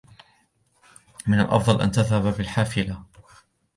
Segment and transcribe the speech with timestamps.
[1.27, 3.05] من الأفضل أن تذهب بالحافلة.